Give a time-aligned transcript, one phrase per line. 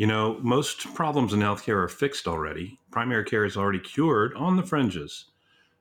[0.00, 2.80] You know, most problems in healthcare are fixed already.
[2.90, 5.26] Primary care is already cured on the fringes.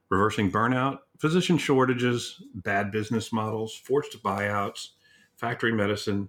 [0.10, 4.90] Reversing burnout, physician shortages, bad business models, forced buyouts,
[5.38, 6.28] factory medicine,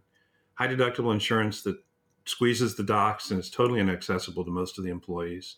[0.54, 1.82] high deductible insurance that
[2.26, 5.57] squeezes the docs and is totally inaccessible to most of the employees.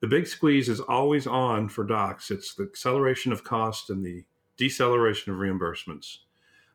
[0.00, 2.32] The big squeeze is always on for docs.
[2.32, 4.24] It's the acceleration of cost and the
[4.56, 6.16] deceleration of reimbursements.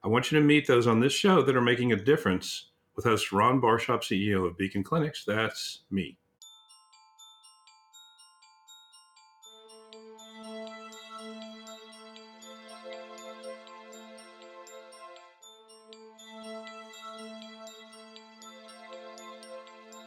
[0.02, 2.66] I want you to meet those on this show that are making a difference
[2.98, 5.23] with host Ron Barshop, CEO of Beacon Clinics.
[5.23, 6.18] That's me.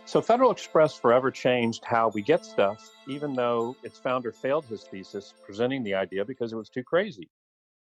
[0.04, 4.82] So, Federal Express forever changed how we get stuff, even though its founder failed his
[4.82, 7.30] thesis presenting the idea because it was too crazy.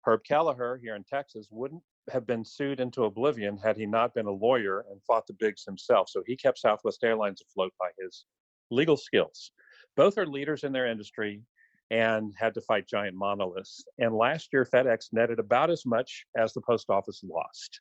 [0.03, 4.27] Herb Kelleher here in Texas wouldn't have been sued into oblivion had he not been
[4.27, 6.09] a lawyer and fought the bigs himself.
[6.09, 8.27] So he kept Southwest Airlines afloat by his
[8.71, 9.53] legal skills.
[9.97, 11.43] Both are leaders in their industry
[11.91, 13.85] and had to fight giant monoliths.
[13.99, 17.81] And last year, FedEx netted about as much as the post office lost.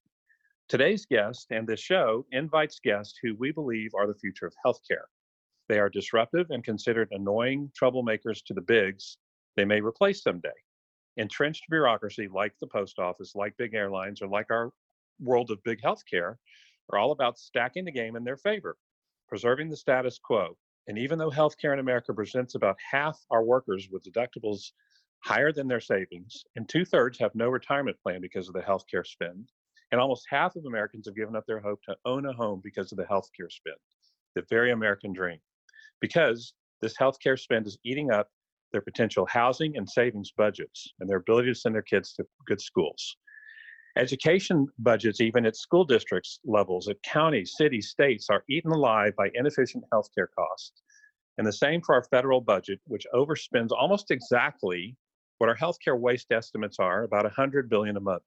[0.69, 5.05] Today's guest and this show invites guests who we believe are the future of healthcare.
[5.69, 9.17] They are disruptive and considered annoying troublemakers to the bigs
[9.55, 10.49] they may replace someday.
[11.17, 14.71] Entrenched bureaucracy, like the post office, like big airlines, or like our
[15.19, 16.35] world of big healthcare,
[16.91, 18.77] are all about stacking the game in their favor,
[19.27, 20.57] preserving the status quo.
[20.87, 24.71] And even though healthcare in America presents about half our workers with deductibles
[25.23, 29.05] higher than their savings, and two thirds have no retirement plan because of the healthcare
[29.05, 29.49] spend,
[29.91, 32.91] and almost half of Americans have given up their hope to own a home because
[32.91, 33.77] of the healthcare spend,
[34.35, 35.37] the very American dream.
[36.01, 38.27] Because this healthcare spend is eating up
[38.73, 42.59] their potential housing and savings budgets and their ability to send their kids to good
[42.59, 43.15] schools.
[43.95, 49.29] Education budgets, even at school districts levels, at counties, cities, states, are eaten alive by
[49.35, 50.81] inefficient healthcare costs.
[51.37, 54.97] And the same for our federal budget, which overspends almost exactly
[55.37, 58.23] what our healthcare waste estimates are, about 100 billion a month.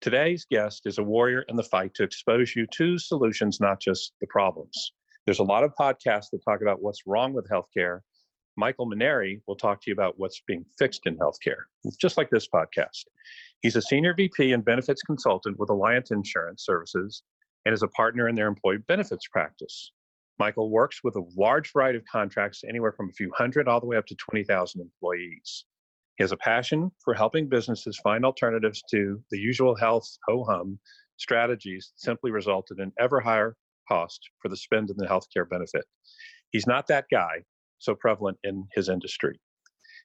[0.00, 4.12] Today's guest is a warrior in the fight to expose you to solutions, not just
[4.20, 4.92] the problems.
[5.26, 8.00] There's a lot of podcasts that talk about what's wrong with healthcare.
[8.60, 11.62] Michael Mainieri will talk to you about what's being fixed in healthcare,
[11.98, 13.06] just like this podcast.
[13.62, 17.22] He's a senior VP and benefits consultant with Alliant Insurance Services
[17.64, 19.92] and is a partner in their employee benefits practice.
[20.38, 23.86] Michael works with a large variety of contracts, anywhere from a few hundred all the
[23.86, 25.64] way up to 20,000 employees.
[26.18, 30.78] He has a passion for helping businesses find alternatives to the usual health ho hum
[31.16, 33.56] strategies that simply resulted in ever higher
[33.88, 35.86] cost for the spend in the healthcare benefit.
[36.50, 37.44] He's not that guy
[37.80, 39.38] so prevalent in his industry.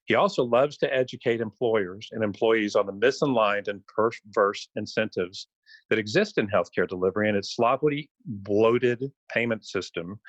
[0.06, 5.47] He also loves to educate employers and employees on the misaligned and perverse incentives
[5.90, 10.19] that exist in healthcare delivery and its sloppily bloated payment system.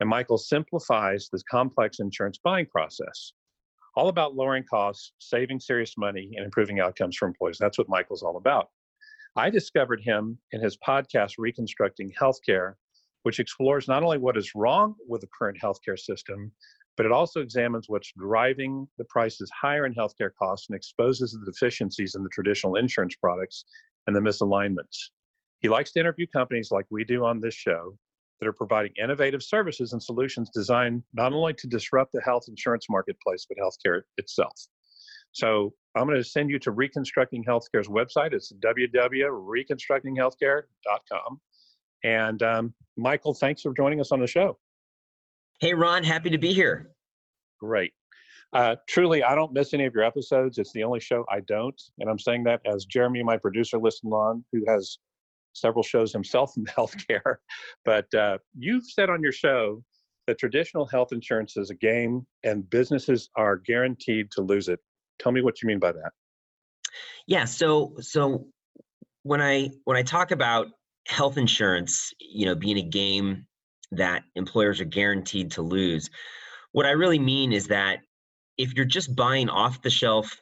[0.00, 3.32] And Michael simplifies this complex insurance buying process
[3.98, 7.58] all about lowering costs, saving serious money, and improving outcomes for employees.
[7.58, 8.68] That's what Michael's all about.
[9.34, 12.74] I discovered him in his podcast, Reconstructing Healthcare,
[13.24, 16.52] which explores not only what is wrong with the current healthcare system,
[16.98, 21.50] but it also examines what's driving the prices higher in healthcare costs and exposes the
[21.50, 23.64] deficiencies in the traditional insurance products
[24.08, 25.10] and the misalignments.
[25.60, 27.96] He likes to interview companies like we do on this show
[28.40, 32.86] that are providing innovative services and solutions designed not only to disrupt the health insurance
[32.90, 34.60] marketplace, but healthcare itself.
[35.30, 38.32] So I'm going to send you to Reconstructing Healthcare's website.
[38.32, 41.40] It's www.reconstructinghealthcare.com.
[42.02, 44.58] And um, Michael, thanks for joining us on the show.
[45.60, 46.90] Hey, Ron, happy to be here.
[47.58, 47.92] Great.
[48.52, 50.58] Uh, truly, I don't miss any of your episodes.
[50.58, 51.80] It's the only show I don't.
[51.98, 54.98] And I'm saying that as Jeremy, my producer, listened on, who has
[55.54, 57.36] several shows himself in healthcare.
[57.84, 59.82] But uh, you've said on your show
[60.28, 64.78] that traditional health insurance is a game and businesses are guaranteed to lose it.
[65.18, 66.12] Tell me what you mean by that.
[67.26, 68.46] Yeah, so so
[69.24, 70.68] when I when I talk about
[71.08, 73.47] health insurance, you know, being a game
[73.92, 76.10] that employers are guaranteed to lose,
[76.72, 78.00] what I really mean is that
[78.56, 80.40] if you're just buying off the shelf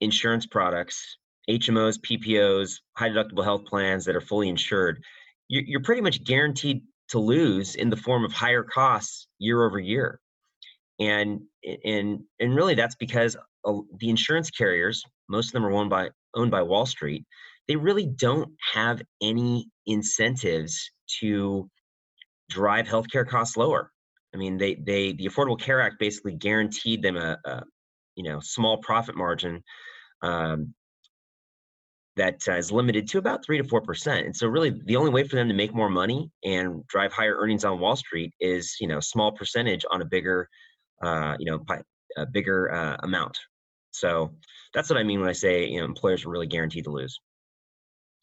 [0.00, 1.18] insurance products
[1.48, 5.02] HMOs, PPOs, high deductible health plans that are fully insured,
[5.48, 10.20] you're pretty much guaranteed to lose in the form of higher costs year over year.
[11.00, 11.40] And
[11.84, 16.50] and and really that's because the insurance carriers, most of them are owned by owned
[16.50, 17.24] by Wall Street,
[17.66, 20.90] they really don't have any incentives
[21.20, 21.70] to
[22.48, 23.90] drive healthcare costs lower.
[24.34, 27.62] I mean, they they the Affordable Care Act basically guaranteed them a, a
[28.14, 29.62] you know small profit margin
[30.22, 30.74] um,
[32.16, 34.26] that uh, is limited to about three to four percent.
[34.26, 37.36] And so, really, the only way for them to make more money and drive higher
[37.36, 40.48] earnings on Wall Street is, you know, small percentage on a bigger,
[41.02, 41.64] uh, you know,
[42.16, 43.38] a bigger uh, amount.
[43.92, 44.34] So
[44.74, 47.18] that's what I mean when I say you know employers are really guaranteed to lose.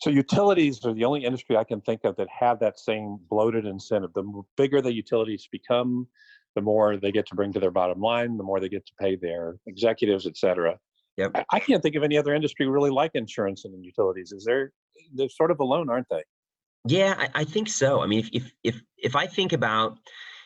[0.06, 3.66] So utilities are the only industry I can think of that have that same bloated
[3.66, 4.14] incentive.
[4.14, 6.08] The bigger the utilities become,
[6.54, 8.94] the more they get to bring to their bottom line, the more they get to
[9.02, 10.78] pay their executives, et cetera.
[11.18, 11.46] Yep.
[11.50, 14.32] I, can't think of any other industry really like insurance and utilities.
[14.32, 14.74] Is there?
[15.16, 16.22] They're sort of alone, aren't they?
[16.88, 18.04] Yeah, I, I think so.
[18.04, 19.98] I mean, if if if if I think about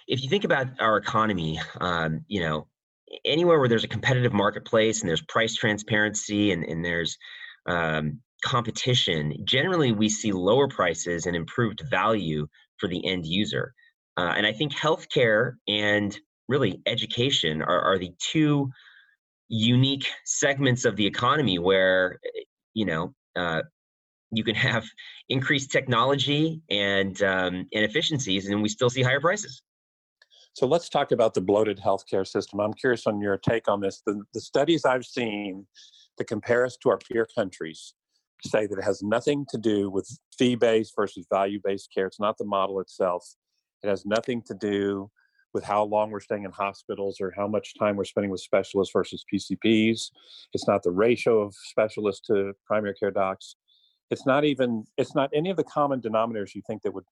[0.08, 2.68] if you think about our economy, um, you know,
[3.26, 7.18] anywhere where there's a competitive marketplace and there's price transparency and, and there's
[7.66, 12.48] um, competition, generally we see lower prices and improved value
[12.78, 13.74] for the end user.
[14.18, 18.70] Uh, and I think healthcare and really education are, are the two
[19.48, 22.20] unique segments of the economy where,
[22.74, 23.62] you know, uh,
[24.32, 24.86] you can have
[25.30, 29.62] increased technology and um, and efficiencies, and we still see higher prices.
[30.54, 32.60] So let's talk about the bloated healthcare system.
[32.60, 34.02] I'm curious on your take on this.
[34.06, 35.68] The, the studies I've seen
[36.18, 37.94] to compare us to our peer countries
[38.46, 40.08] say that it has nothing to do with
[40.38, 42.08] fee based versus value based care.
[42.08, 43.26] It's not the model itself.
[43.84, 45.10] It has nothing to do
[45.54, 48.94] with how long we're staying in hospitals or how much time we're spending with specialists
[48.94, 50.12] versus PCPs.
[50.54, 53.56] It's not the ratio of specialists to primary care docs.
[54.12, 57.06] It's not even, it's not any of the common denominators you think that would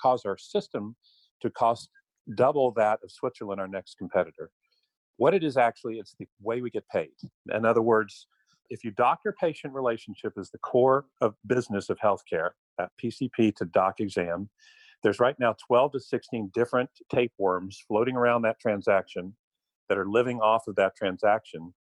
[0.00, 0.96] cause our system
[1.42, 1.90] to cost
[2.36, 4.50] double that of Switzerland, our next competitor.
[5.16, 7.12] What it is actually, it's the way we get paid.
[7.52, 8.26] In other words,
[8.70, 13.64] if you doctor patient relationship is the core of business of healthcare, at PCP to
[13.64, 14.50] doc exam,
[15.02, 19.34] there's right now 12 to 16 different tapeworms floating around that transaction
[19.88, 21.74] that are living off of that transaction.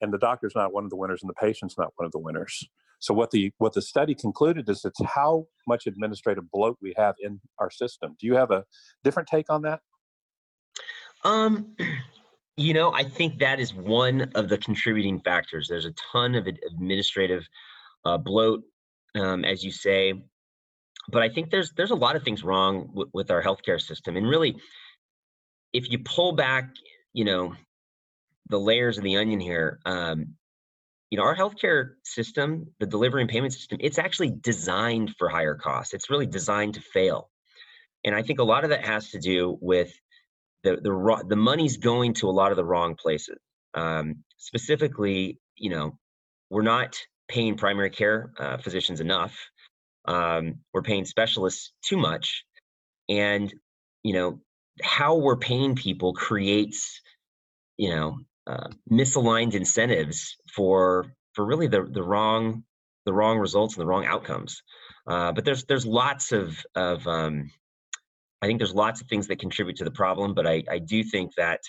[0.00, 2.20] And the doctor's not one of the winners and the patient's not one of the
[2.20, 2.68] winners.
[3.00, 7.14] So what the what the study concluded is it's how much administrative bloat we have
[7.20, 8.16] in our system.
[8.18, 8.64] Do you have a
[9.04, 9.80] different take on that?
[11.24, 11.76] Um,
[12.58, 15.68] you know, I think that is one of the contributing factors.
[15.68, 17.46] There's a ton of administrative
[18.04, 18.64] uh, bloat,
[19.14, 20.14] um, as you say,
[21.08, 24.16] but I think there's there's a lot of things wrong w- with our healthcare system.
[24.16, 24.56] And really,
[25.72, 26.70] if you pull back,
[27.12, 27.54] you know,
[28.48, 30.34] the layers of the onion here, um,
[31.10, 35.54] you know, our healthcare system, the delivery and payment system, it's actually designed for higher
[35.54, 35.94] costs.
[35.94, 37.30] It's really designed to fail.
[38.04, 39.92] And I think a lot of that has to do with
[40.64, 43.38] the the the money's going to a lot of the wrong places.
[43.74, 45.98] Um, specifically, you know,
[46.50, 49.36] we're not paying primary care uh, physicians enough.
[50.06, 52.44] Um, we're paying specialists too much,
[53.08, 53.52] and
[54.02, 54.40] you know
[54.82, 57.00] how we're paying people creates,
[57.76, 62.64] you know, uh, misaligned incentives for for really the the wrong
[63.04, 64.62] the wrong results and the wrong outcomes.
[65.06, 67.50] Uh, but there's there's lots of of um,
[68.40, 71.02] I think there's lots of things that contribute to the problem, but I, I do
[71.02, 71.60] think that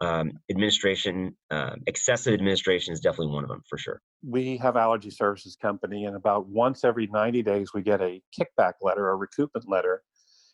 [0.00, 4.00] um, administration, uh, excessive administration is definitely one of them for sure.
[4.26, 8.74] We have allergy services company, and about once every 90 days, we get a kickback
[8.80, 10.02] letter, a recoupment letter,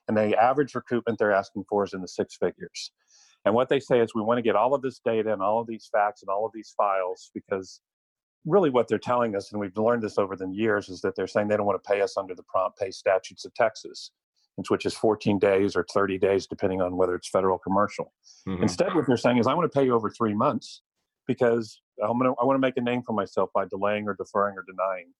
[0.08, 2.92] and the average recoupment they're asking for is in the six figures.
[3.44, 5.60] And what they say is, we want to get all of this data and all
[5.60, 7.80] of these facts and all of these files because
[8.44, 11.26] really what they're telling us, and we've learned this over the years, is that they're
[11.26, 14.10] saying they don't want to pay us under the prompt pay statutes of Texas
[14.68, 18.12] which is 14 days or 30 days, depending on whether it's federal or commercial.
[18.46, 18.62] Mm-hmm.
[18.62, 20.82] Instead, what they're saying is, I want to pay you over three months
[21.26, 24.56] because I'm gonna, I want to make a name for myself by delaying or deferring
[24.56, 25.12] or denying.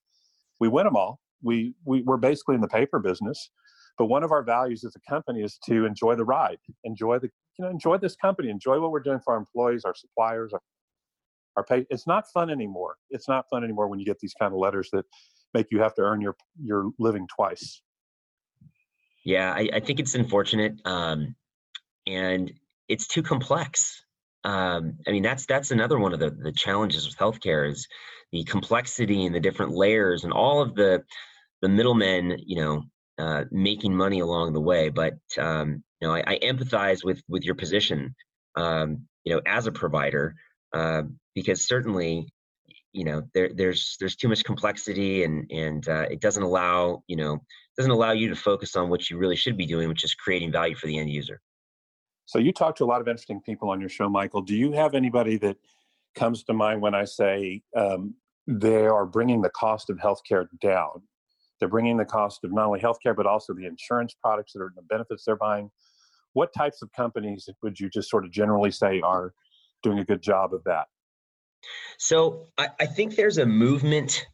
[0.58, 1.20] We win them all.
[1.42, 3.50] We, we, we're basically in the paper business.
[3.96, 7.28] But one of our values as a company is to enjoy the ride, enjoy the,
[7.58, 10.60] you know, enjoy this company, enjoy what we're doing for our employees, our suppliers, our,
[11.56, 11.86] our pay.
[11.90, 12.96] It's not fun anymore.
[13.10, 15.04] It's not fun anymore when you get these kind of letters that
[15.52, 17.82] make you have to earn your, your living twice.
[19.24, 21.34] Yeah, I, I think it's unfortunate, um,
[22.06, 22.52] and
[22.88, 24.02] it's too complex.
[24.44, 27.86] Um, I mean, that's that's another one of the the challenges with healthcare is
[28.32, 31.02] the complexity and the different layers and all of the
[31.60, 32.82] the middlemen, you know,
[33.18, 34.88] uh, making money along the way.
[34.88, 38.14] But um, you know, I, I, empathize with with your position,
[38.56, 40.34] um, you know, as a provider,
[40.72, 41.02] uh,
[41.34, 42.28] because certainly,
[42.92, 47.16] you know, there there's there's too much complexity and and uh, it doesn't allow you
[47.16, 47.38] know
[47.76, 50.52] doesn't allow you to focus on what you really should be doing, which is creating
[50.52, 51.40] value for the end user.
[52.26, 54.42] So you talk to a lot of interesting people on your show, Michael.
[54.42, 55.56] Do you have anybody that
[56.14, 58.14] comes to mind when I say um,
[58.46, 61.02] they are bringing the cost of healthcare down?
[61.58, 64.72] They're bringing the cost of not only healthcare but also the insurance products that are
[64.74, 65.70] the benefits they're buying.
[66.32, 69.32] What types of companies would you just sort of generally say are
[69.82, 70.86] doing a good job of that?
[71.98, 74.26] So I, I think there's a movement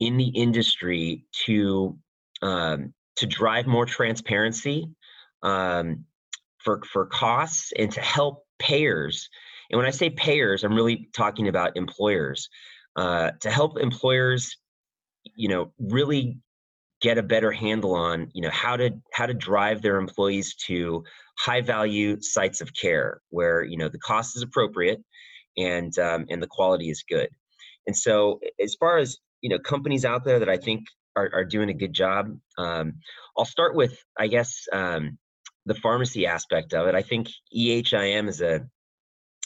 [0.00, 1.98] in the industry to
[2.42, 4.88] um, to drive more transparency
[5.42, 6.04] um,
[6.58, 9.28] for for costs and to help payers.
[9.70, 12.48] And when I say payers, I'm really talking about employers
[12.96, 14.56] uh, to help employers,
[15.36, 16.38] you know, really
[17.00, 21.04] get a better handle on you know how to how to drive their employees to
[21.38, 25.02] high value sites of care where you know the cost is appropriate
[25.56, 27.28] and um, and the quality is good
[27.86, 30.84] and so as far as you know companies out there that i think
[31.16, 32.94] are, are doing a good job um,
[33.36, 35.18] i'll start with i guess um,
[35.66, 38.66] the pharmacy aspect of it i think ehim is a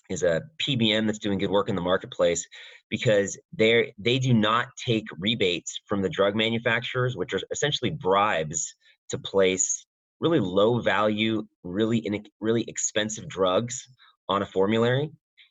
[0.08, 2.48] is a PBM that's doing good work in the marketplace
[2.88, 8.74] because they they do not take rebates from the drug manufacturers, which are essentially bribes
[9.10, 9.84] to place
[10.20, 13.86] really low value, really in, really expensive drugs
[14.28, 15.10] on a formulary.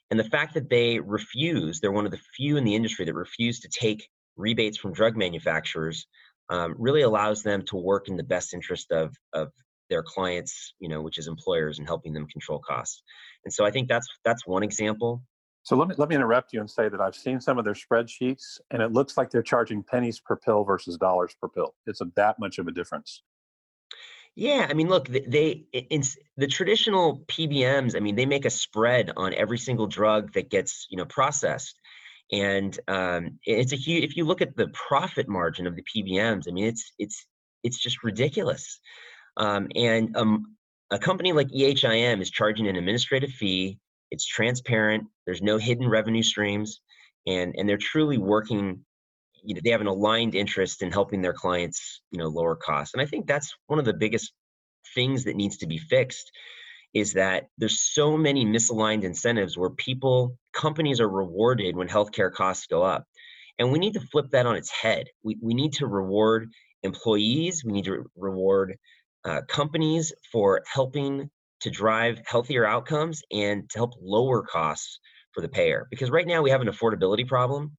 [0.10, 3.14] And the fact that they refuse, they're one of the few in the industry that
[3.14, 6.08] refuse to take rebates from drug manufacturers,
[6.50, 9.52] um, really allows them to work in the best interest of, of
[9.90, 13.04] their clients, you know, which is employers and helping them control costs.
[13.44, 15.24] And so I think that's that's one example.
[15.64, 17.74] So let me let me interrupt you and say that I've seen some of their
[17.74, 21.74] spreadsheets, and it looks like they're charging pennies per pill versus dollars per pill.
[21.86, 23.24] It's a, that much of a difference.
[24.38, 26.04] Yeah, I mean, look, they, in
[26.38, 27.96] the traditional PBMs.
[27.96, 31.76] I mean, they make a spread on every single drug that gets you know processed,
[32.32, 34.04] and um, it's a huge.
[34.04, 37.26] If you look at the profit margin of the PBMs, I mean, it's it's
[37.64, 38.80] it's just ridiculous.
[39.38, 40.56] Um, and um,
[40.92, 43.80] a company like EHIM is charging an administrative fee.
[44.12, 45.06] It's transparent.
[45.26, 46.80] There's no hidden revenue streams,
[47.26, 48.86] and and they're truly working.
[49.48, 52.94] You know, they have an aligned interest in helping their clients, you know, lower costs.
[52.94, 54.34] And I think that's one of the biggest
[54.94, 56.32] things that needs to be fixed
[56.94, 62.68] is that there's so many misaligned incentives where people companies are rewarded when healthcare costs
[62.68, 63.06] go up
[63.60, 66.50] and we need to flip that on its head we, we need to reward
[66.84, 68.78] employees we need to reward
[69.26, 71.30] uh, companies for helping
[71.62, 75.00] to drive healthier outcomes and to help lower costs
[75.34, 75.88] for the payer.
[75.90, 77.76] Because right now we have an affordability problem,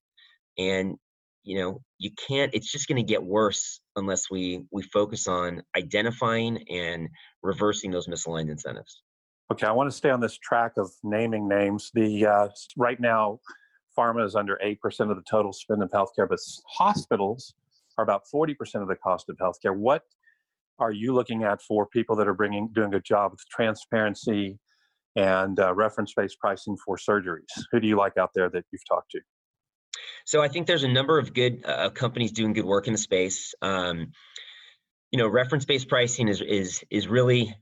[0.57, 0.97] and
[1.49, 2.53] you know you can't.
[2.55, 7.09] It's just going to get worse unless we we focus on identifying and
[7.43, 9.01] reversing those misaligned incentives.
[9.51, 11.91] Okay, I want to stay on this track of naming names.
[11.95, 13.41] The uh, right now,
[13.99, 16.39] pharma is under eight percent of the total spend of healthcare, but
[16.69, 17.55] hospitals
[17.97, 19.75] are about forty percent of the cost of healthcare.
[19.75, 20.03] What
[20.79, 24.59] are you looking at for people that are bringing doing a job with transparency
[25.17, 27.49] and uh, reference-based pricing for surgeries?
[27.73, 29.21] Who do you like out there that you've talked to?
[30.25, 32.99] So I think there's a number of good uh, companies doing good work in the
[32.99, 33.55] space.
[33.63, 34.13] Um,
[35.11, 37.55] you know, reference-based pricing is is is really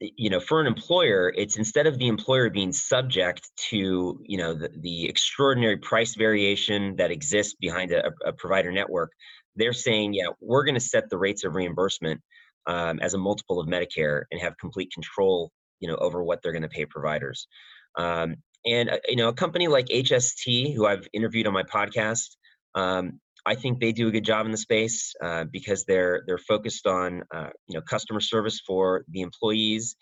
[0.00, 4.52] you know for an employer it's instead of the employer being subject to you know
[4.52, 9.12] the, the extraordinary price variation that exists behind a, a provider network
[9.54, 12.20] they're saying yeah we're going to set the rates of reimbursement
[12.66, 16.52] um, as a multiple of Medicare and have complete control, you know, over what they're
[16.52, 17.48] going to pay providers.
[17.96, 22.36] Um, and uh, you know, a company like HST, who I've interviewed on my podcast,
[22.74, 26.38] um, I think they do a good job in the space uh, because they're they're
[26.38, 29.96] focused on uh, you know customer service for the employees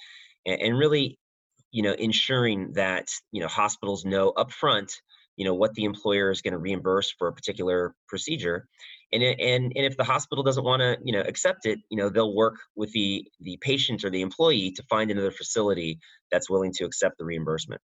[0.47, 1.19] and, and really
[1.73, 4.93] you know ensuring that you know hospitals know upfront
[5.37, 8.67] you know what the employer is going to reimburse for a particular procedure.
[9.13, 12.11] And and and if the hospital doesn't want to you know accept it you know
[12.11, 15.99] they'll work with the the patient or the employee to find another facility
[16.31, 17.81] that's willing to accept the reimbursement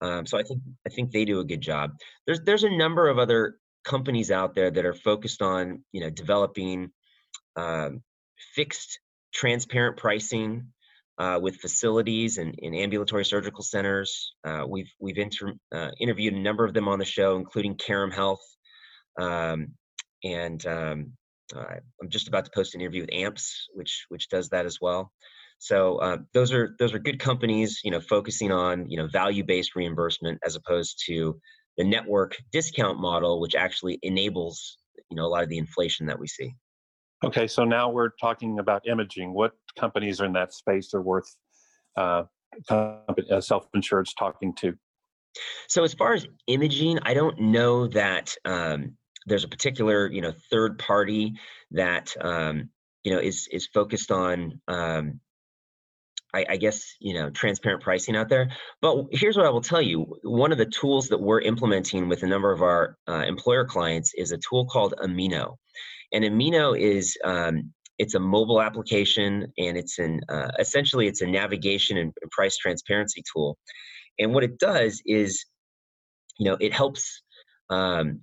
[0.00, 1.92] um, so i think i think they do a good job
[2.26, 6.10] there's there's a number of other companies out there that are focused on you know
[6.10, 6.90] developing
[7.56, 8.02] um,
[8.54, 9.00] fixed
[9.32, 10.68] transparent pricing
[11.18, 14.34] uh, with facilities and, and, ambulatory surgical centers.
[14.44, 18.12] Uh, we've we've inter, uh, interviewed a number of them on the show, including Carrum
[18.12, 18.44] Health,
[19.20, 19.72] um,
[20.22, 21.12] and um,
[21.54, 21.64] uh,
[22.00, 25.12] I'm just about to post an interview with AMPS, which which does that as well.
[25.58, 29.74] So uh, those are those are good companies, you know, focusing on you know value-based
[29.74, 31.40] reimbursement as opposed to
[31.76, 34.78] the network discount model, which actually enables
[35.10, 36.54] you know a lot of the inflation that we see.
[37.24, 39.34] Okay, so now we're talking about imaging.
[39.34, 41.34] What companies are in that space are worth
[41.96, 42.24] uh,
[42.70, 44.74] uh self-insured's talking to?
[45.68, 48.96] So as far as imaging, I don't know that um,
[49.26, 51.34] there's a particular you know third party
[51.72, 52.70] that um,
[53.02, 55.20] you know is is focused on um,
[56.34, 58.50] I, I, guess you know transparent pricing out there.
[58.82, 62.22] But here's what I will tell you: one of the tools that we're implementing with
[62.22, 65.56] a number of our uh, employer clients is a tool called Amino,
[66.12, 71.26] and Amino is um, it's a mobile application, and it's an uh, essentially it's a
[71.26, 73.58] navigation and price transparency tool.
[74.18, 75.44] And what it does is,
[76.38, 77.22] you know, it helps
[77.70, 78.20] um,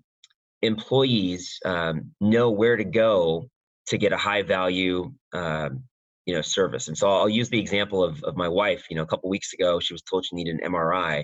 [0.62, 3.50] employees um, know where to go
[3.88, 5.84] to get a high value um,
[6.25, 6.88] you know service.
[6.88, 9.53] And so i'll use the example of, of my wife you know a couple weeks
[9.53, 11.24] ago she was told she needed an mri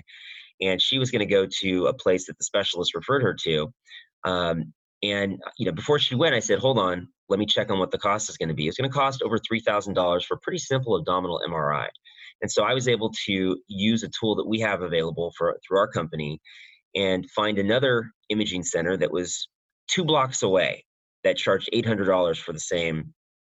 [0.60, 3.72] and she was going to go to a place that the specialist referred her to
[4.24, 7.78] um, and you know before she went i said hold on let me check on
[7.78, 8.68] what the cost is going to be.
[8.68, 11.88] It's going to cost over $3000 for a pretty simple abdominal mri
[12.42, 15.78] and so i was able to use a tool that we have available for through
[15.78, 16.40] our company
[16.94, 19.48] and find another imaging center that was
[19.88, 20.84] two blocks away
[21.24, 23.14] that charged $800 for the same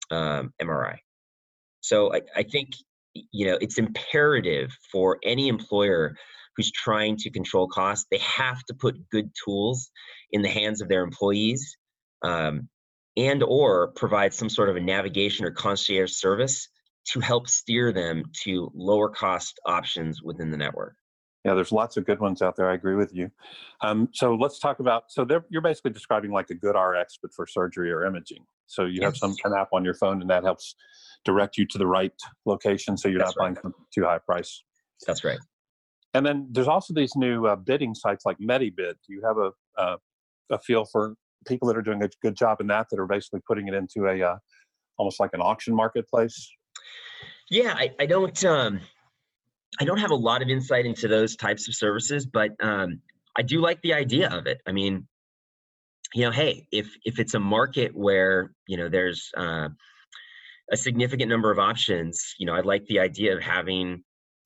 [0.10, 0.98] um, mri
[1.88, 2.70] so I, I think
[3.14, 6.16] you know it's imperative for any employer
[6.56, 9.90] who's trying to control costs they have to put good tools
[10.32, 11.78] in the hands of their employees
[12.24, 12.68] um,
[13.16, 16.68] and or provide some sort of a navigation or concierge service
[17.06, 20.96] to help steer them to lower cost options within the network
[21.46, 22.70] Yeah, there's lots of good ones out there.
[22.70, 23.32] I agree with you.
[23.80, 25.06] Um, so let's talk about.
[25.08, 28.44] So you're basically describing like a GoodRx, but for surgery or imaging.
[28.66, 30.76] So you have some kind of app on your phone, and that helps
[31.26, 32.14] direct you to the right
[32.46, 33.46] location, so you're That's not right.
[33.54, 34.64] buying something too high price.
[35.06, 35.40] that's right
[36.14, 38.94] And then there's also these new uh, bidding sites like MediBid.
[39.06, 39.98] Do you have a uh,
[40.50, 41.16] a feel for
[41.48, 44.08] people that are doing a good job in that that are basically putting it into
[44.08, 44.38] a uh,
[44.98, 46.50] almost like an auction marketplace?
[47.50, 48.80] Yeah, I, I don't um
[49.80, 53.02] I don't have a lot of insight into those types of services, but um
[53.38, 54.62] I do like the idea of it.
[54.66, 55.08] I mean,
[56.14, 59.70] you know, hey, if if it's a market where, you know, there's uh
[60.72, 64.04] a significant number of options, you know, I like the idea of having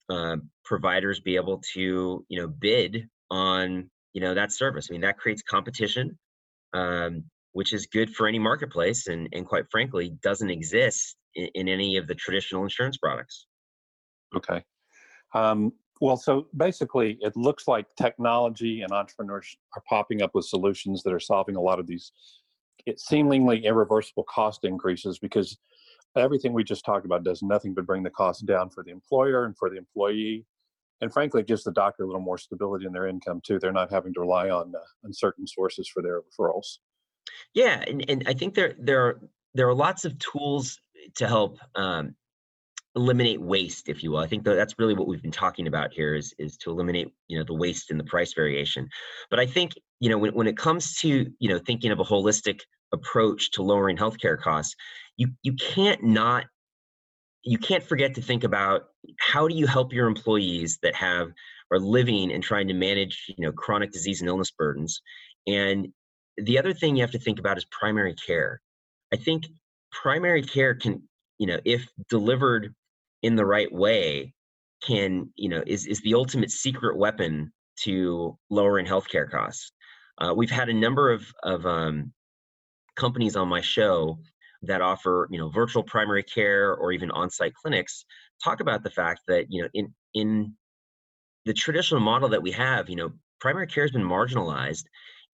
[0.08, 4.88] uh, providers be able to, you know, bid on, you know, that service.
[4.90, 6.18] I mean, that creates competition,
[6.74, 11.68] um, which is good for any marketplace, and and quite frankly, doesn't exist in, in
[11.68, 13.46] any of the traditional insurance products.
[14.36, 14.62] Okay.
[15.34, 21.02] Um, well, so basically, it looks like technology and entrepreneurs are popping up with solutions
[21.04, 22.12] that are solving a lot of these
[22.86, 25.56] it seemingly irreversible cost increases because
[26.16, 29.44] everything we just talked about does nothing but bring the cost down for the employer
[29.44, 30.44] and for the employee.
[31.00, 33.58] And frankly, it gives the doctor a little more stability in their income too.
[33.58, 36.78] They're not having to rely on uh, uncertain sources for their referrals.
[37.54, 39.20] Yeah, and, and I think there there are
[39.54, 40.80] there are lots of tools
[41.16, 42.14] to help um,
[42.94, 44.18] eliminate waste, if you will.
[44.18, 47.12] I think that that's really what we've been talking about here is is to eliminate
[47.28, 48.88] you know the waste and the price variation.
[49.30, 52.04] But I think you know when when it comes to you know thinking of a
[52.04, 52.60] holistic
[52.92, 54.74] approach to lowering healthcare costs,
[55.16, 56.44] you you can't not
[57.44, 58.82] you can't forget to think about
[59.18, 61.32] how do you help your employees that have
[61.72, 65.00] are living and trying to manage you know chronic disease and illness burdens
[65.46, 65.88] and
[66.36, 68.60] the other thing you have to think about is primary care.
[69.12, 69.46] I think
[69.90, 71.02] primary care can,
[71.38, 72.74] you know, if delivered
[73.22, 74.32] in the right way,
[74.82, 79.72] can, you know, is, is the ultimate secret weapon to lowering healthcare costs.
[80.18, 82.12] Uh, we've had a number of, of um,
[82.96, 84.18] companies on my show
[84.62, 88.04] that offer, you know, virtual primary care or even on-site clinics
[88.42, 90.54] talk about the fact that, you know, in, in
[91.44, 94.84] the traditional model that we have, you know, primary care has been marginalized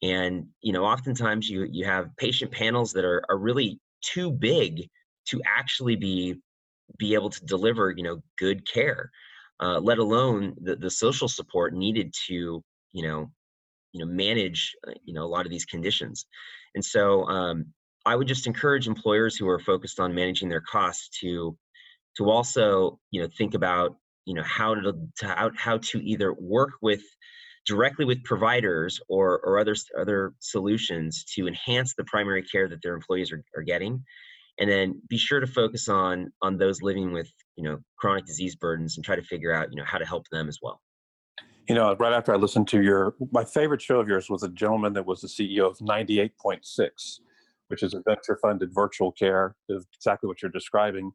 [0.03, 4.89] and you know oftentimes you you have patient panels that are, are really too big
[5.27, 6.37] to actually be
[6.99, 9.11] be able to deliver you know good care
[9.61, 13.31] uh, let alone the, the social support needed to you know
[13.93, 16.27] you know manage uh, you know a lot of these conditions
[16.75, 17.67] and so um,
[18.07, 21.57] i would just encourage employers who are focused on managing their costs to
[22.17, 26.33] to also you know think about you know how to, to how, how to either
[26.35, 27.03] work with
[27.69, 32.95] directly with providers or, or other, other solutions to enhance the primary care that their
[32.95, 34.03] employees are, are getting.
[34.59, 38.57] And then be sure to focus on on those living with you know chronic disease
[38.57, 40.81] burdens and try to figure out you know how to help them as well
[41.69, 44.49] You know, right after I listened to your, my favorite show of yours was a
[44.49, 47.21] gentleman that was the CEO of 98point6,
[47.69, 51.13] which is a venture funded virtual care, is exactly what you're describing.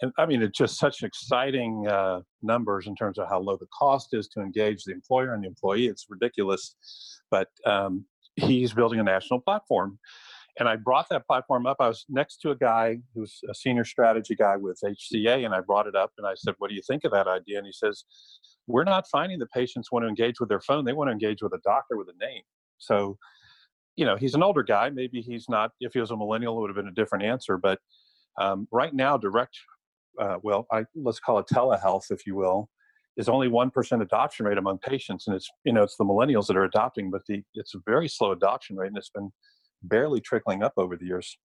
[0.00, 3.66] And I mean, it's just such exciting uh, numbers in terms of how low the
[3.76, 5.86] cost is to engage the employer and the employee.
[5.86, 6.76] It's ridiculous.
[7.28, 8.04] But um,
[8.36, 9.98] he's building a national platform.
[10.60, 11.78] And I brought that platform up.
[11.80, 15.60] I was next to a guy who's a senior strategy guy with HCA, and I
[15.60, 17.56] brought it up and I said, What do you think of that idea?
[17.56, 18.04] And he says,
[18.66, 20.84] We're not finding the patients want to engage with their phone.
[20.84, 22.42] They want to engage with a doctor with a name.
[22.76, 23.16] So,
[23.96, 24.90] you know, he's an older guy.
[24.90, 27.56] Maybe he's not, if he was a millennial, it would have been a different answer.
[27.56, 27.78] But
[28.38, 29.58] um, right now, direct,
[30.20, 32.68] uh, well, I, let's call it telehealth, if you will,
[33.16, 35.26] is only 1% adoption rate among patients.
[35.26, 38.08] And it's, you know, it's the millennials that are adopting, but the, it's a very
[38.08, 39.30] slow adoption rate and it's been
[39.82, 41.38] barely trickling up over the years.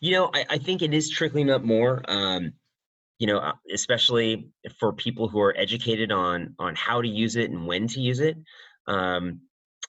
[0.00, 2.52] you know i, I think it is trickling up more um,
[3.18, 7.50] you know uh, especially for people who are educated on on how to use it
[7.50, 8.36] and when to use it
[8.86, 9.40] um,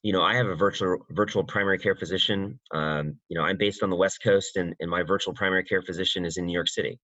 [0.06, 2.60] you know, I have a virtual virtual primary care physician.
[2.72, 5.82] Um, you know, I'm based on the West Coast, and, and my virtual primary care
[5.82, 7.00] physician is in New York City.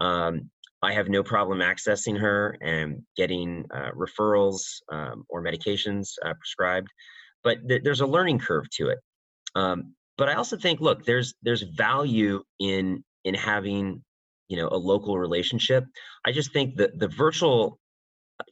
[0.00, 0.50] Um,
[0.82, 6.88] I have no problem accessing her and getting uh, referrals um, or medications uh, prescribed,
[7.44, 8.98] but th- there's a learning curve to it.
[9.54, 14.02] Um, but I also think, look, there's there's value in in having
[14.48, 15.84] you know a local relationship.
[16.26, 17.78] I just think that the virtual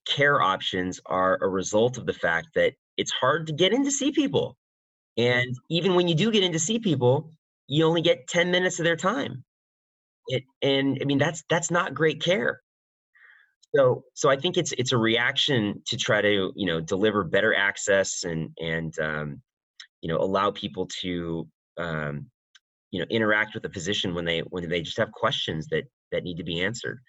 [0.06, 3.90] care options are a result of the fact that it's hard to get in to
[3.90, 4.56] see people,
[5.16, 7.30] and even when you do get in to see people,
[7.66, 9.44] you only get 10 minutes of their time.
[10.28, 12.60] It and i mean that's that's not great care.
[13.74, 17.54] So so i think it's it's a reaction to try to you know deliver better
[17.54, 19.42] access and and um,
[20.00, 21.46] you know allow people to
[21.78, 22.26] um,
[22.90, 26.24] you know interact with the physician when they when they just have questions that that
[26.24, 27.00] need to be answered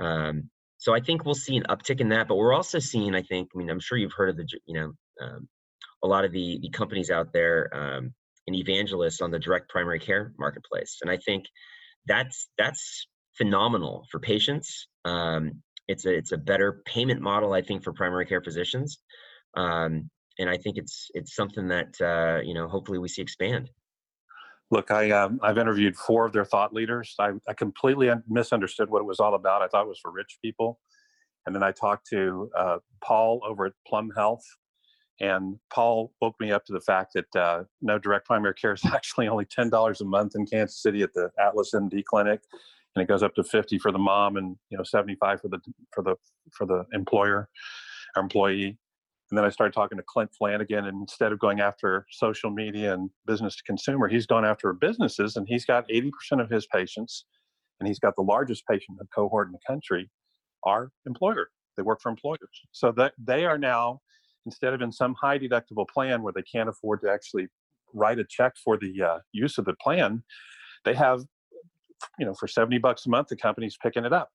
[0.00, 3.22] um, so i think we'll see an uptick in that but we're also seeing i
[3.22, 5.48] think i mean i'm sure you've heard of the you know um,
[6.02, 8.12] a lot of the the companies out there um,
[8.46, 11.44] and evangelists on the direct primary care marketplace and i think
[12.06, 14.88] that's that's phenomenal for patients.
[15.04, 18.98] Um, it's a it's a better payment model, I think, for primary care physicians,
[19.56, 23.70] um, and I think it's it's something that uh, you know hopefully we see expand.
[24.70, 27.14] Look, I um, I've interviewed four of their thought leaders.
[27.18, 29.62] I, I completely misunderstood what it was all about.
[29.62, 30.80] I thought it was for rich people,
[31.46, 34.44] and then I talked to uh, Paul over at Plum Health,
[35.20, 38.84] and Paul woke me up to the fact that uh, no direct primary care is
[38.92, 42.40] actually only ten dollars a month in Kansas City at the Atlas MD clinic,
[42.96, 45.48] and it goes up to fifty for the mom and you know seventy five for
[45.48, 45.58] the
[45.92, 46.16] for the
[46.50, 47.48] for the employer
[48.16, 48.78] or employee.
[49.32, 52.92] And then I started talking to Clint Flanagan, and instead of going after social media
[52.92, 56.66] and business to consumer, he's gone after businesses, and he's got eighty percent of his
[56.66, 57.24] patients,
[57.80, 60.10] and he's got the largest patient cohort in the country,
[60.64, 61.48] are employer.
[61.78, 64.02] They work for employers, so that they are now
[64.44, 67.46] instead of in some high deductible plan where they can't afford to actually
[67.94, 70.22] write a check for the uh, use of the plan,
[70.84, 71.22] they have,
[72.18, 74.28] you know, for 70 bucks a month, the company's picking it up.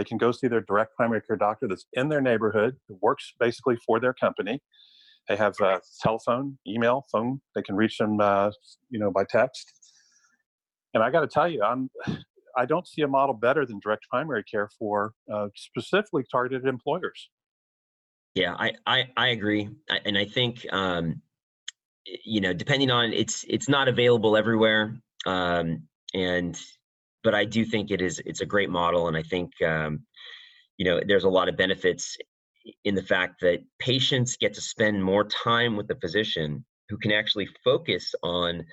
[0.00, 3.34] They can go see their direct primary care doctor that's in their neighborhood, who works
[3.38, 4.58] basically for their company.
[5.28, 7.42] They have uh, telephone, email, phone.
[7.54, 8.50] They can reach them, uh,
[8.88, 9.70] you know, by text.
[10.94, 11.90] And I got to tell you, I'm,
[12.56, 17.28] I don't see a model better than direct primary care for uh, specifically targeted employers.
[18.34, 21.20] Yeah, I I, I agree, I, and I think um,
[22.24, 25.82] you know, depending on it's it's not available everywhere, um,
[26.14, 26.58] and
[27.22, 30.00] but I do think it is it's a great model, and I think um,
[30.76, 32.16] you know there's a lot of benefits
[32.84, 37.12] in the fact that patients get to spend more time with the physician who can
[37.12, 38.64] actually focus on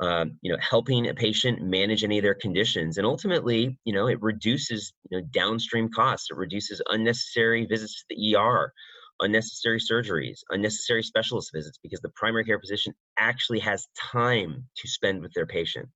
[0.00, 4.08] um, you know helping a patient manage any of their conditions and ultimately you know
[4.08, 6.28] it reduces you know downstream costs.
[6.30, 8.72] It reduces unnecessary visits to the er
[9.20, 15.22] unnecessary surgeries, unnecessary specialist visits, because the primary care physician actually has time to spend
[15.22, 15.88] with their patient,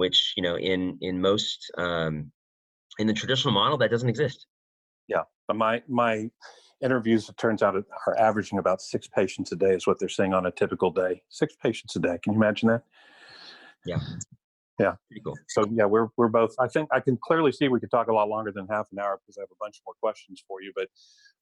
[0.00, 2.32] which you know in in most um,
[2.98, 4.46] in the traditional model that doesn't exist.
[5.08, 6.30] Yeah, but my my
[6.82, 7.74] interviews it turns out
[8.06, 11.22] are averaging about six patients a day is what they're saying on a typical day.
[11.28, 12.18] Six patients a day.
[12.22, 12.82] Can you imagine that?
[13.84, 13.98] Yeah.
[14.78, 14.94] Yeah.
[15.08, 15.36] Pretty cool.
[15.48, 16.54] So yeah, we're we're both.
[16.58, 18.98] I think I can clearly see we could talk a lot longer than half an
[18.98, 20.72] hour because I have a bunch more questions for you.
[20.74, 20.88] But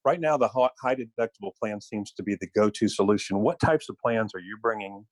[0.05, 3.39] right now, the high deductible plan seems to be the go-to solution.
[3.39, 5.07] What types of plans are you bringing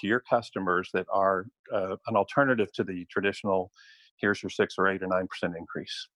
[0.00, 3.70] to your customers that are uh, an alternative to the traditional?
[4.16, 6.08] Here's your six or eight or nine percent increase.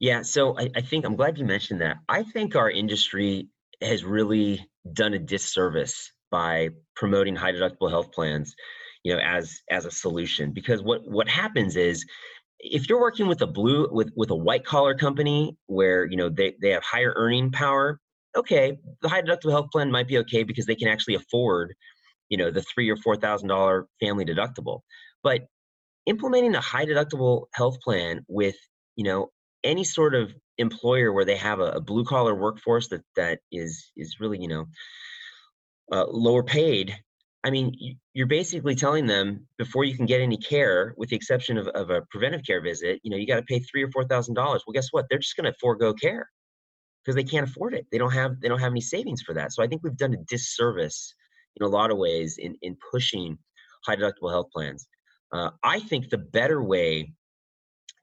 [0.00, 0.22] Yeah.
[0.22, 1.98] So I, I think I'm glad you mentioned that.
[2.08, 3.48] I think our industry
[3.80, 8.54] has really done a disservice by promoting high deductible health plans
[9.02, 12.04] you know as as a solution because what what happens is
[12.58, 16.28] if you're working with a blue with with a white collar company where you know
[16.28, 17.98] they, they have higher earning power
[18.36, 21.74] okay the high deductible health plan might be okay because they can actually afford
[22.32, 24.80] you know the three or four thousand dollar family deductible
[25.22, 25.42] but
[26.06, 28.56] implementing a high deductible health plan with
[28.96, 29.30] you know
[29.62, 33.92] any sort of employer where they have a, a blue collar workforce that that is
[33.96, 34.64] is really you know
[35.92, 36.96] uh, lower paid
[37.44, 41.58] I mean, you're basically telling them before you can get any care, with the exception
[41.58, 44.04] of, of a preventive care visit, you know, you got to pay three or four
[44.04, 44.62] thousand dollars.
[44.64, 45.06] Well, guess what?
[45.10, 46.30] They're just going to forego care
[47.02, 47.86] because they can't afford it.
[47.90, 49.52] They don't have they don't have any savings for that.
[49.52, 51.16] So I think we've done a disservice
[51.56, 53.38] in a lot of ways in in pushing
[53.84, 54.86] high deductible health plans.
[55.32, 57.12] Uh, I think the better way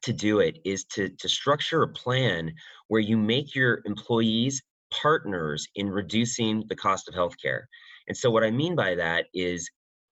[0.03, 2.53] to do it is to to structure a plan
[2.87, 7.63] where you make your employees partners in reducing the cost of healthcare.
[8.07, 9.69] And so, what I mean by that is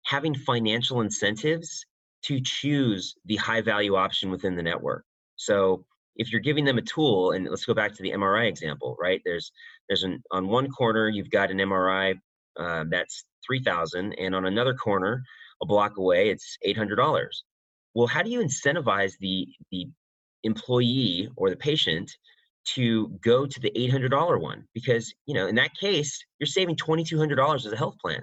[0.04, 1.86] having financial incentives
[2.24, 5.04] to choose the high value option within the network.
[5.36, 5.84] So,
[6.16, 9.20] if you're giving them a tool, and let's go back to the MRI example, right?
[9.24, 9.52] There's
[9.88, 12.14] there's an on one corner you've got an MRI
[12.58, 15.22] uh, that's 3000 and on another corner
[15.62, 17.28] a block away it's $800
[17.94, 19.88] well how do you incentivize the the
[20.44, 22.10] employee or the patient
[22.64, 24.64] to go to the $800 one?
[24.72, 28.22] Because you know in that case you're saving $2200 as a health plan.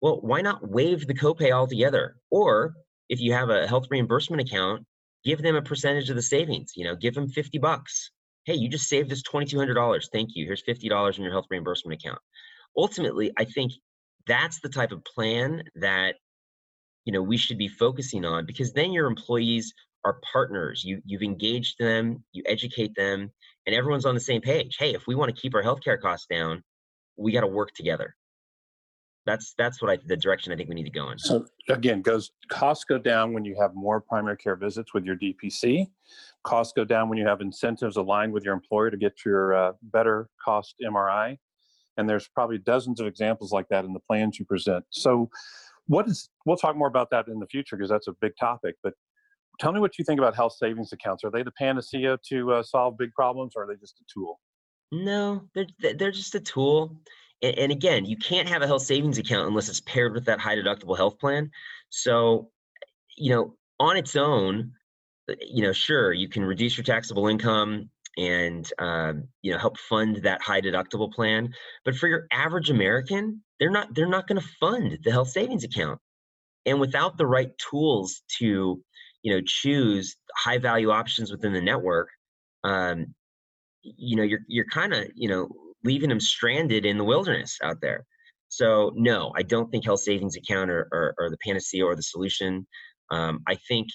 [0.00, 2.16] Well why not waive the copay altogether?
[2.30, 2.74] Or
[3.08, 4.84] if you have a health reimbursement account
[5.24, 8.10] give them a percentage of the savings you know give them 50 bucks.
[8.44, 10.46] Hey you just saved us $2200 thank you.
[10.46, 12.20] Here's $50 in your health reimbursement account
[12.76, 13.72] ultimately i think
[14.26, 16.16] that's the type of plan that
[17.04, 19.72] you know we should be focusing on because then your employees
[20.04, 23.30] are partners you you've engaged them you educate them
[23.66, 26.26] and everyone's on the same page hey if we want to keep our healthcare costs
[26.30, 26.62] down
[27.16, 28.14] we got to work together
[29.26, 32.02] that's that's what i the direction i think we need to go in So again,
[32.02, 35.86] goes costs go down when you have more primary care visits with your DPC.
[36.44, 39.72] Costs go down when you have incentives aligned with your employer to get your uh,
[39.82, 41.36] better cost MRI.
[41.98, 44.84] And there's probably dozens of examples like that in the plans you present.
[44.90, 45.28] So,
[45.86, 46.30] what is?
[46.46, 48.76] We'll talk more about that in the future because that's a big topic.
[48.82, 48.94] But
[49.60, 51.24] tell me what you think about health savings accounts.
[51.24, 54.38] Are they the panacea to uh, solve big problems, or are they just a tool?
[54.90, 57.00] no they're they're just a tool
[57.42, 60.40] and, and again you can't have a health savings account unless it's paired with that
[60.40, 61.50] high deductible health plan
[61.90, 62.50] so
[63.16, 64.72] you know on its own
[65.30, 69.78] uh, you know sure you can reduce your taxable income and um, you know help
[69.78, 71.50] fund that high deductible plan
[71.84, 75.64] but for your average american they're not they're not going to fund the health savings
[75.64, 75.98] account.
[76.66, 78.82] And without the right tools to
[79.22, 82.08] you know choose high value options within the network
[82.64, 83.14] um,
[83.82, 85.48] you know you're you're kind of you know
[85.84, 88.04] leaving them stranded in the wilderness out there.
[88.48, 92.02] So no i don't think health savings account are, are, are the panacea or the
[92.02, 92.66] solution
[93.10, 93.88] um, i think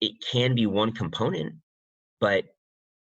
[0.00, 1.54] it can be one component
[2.20, 2.44] but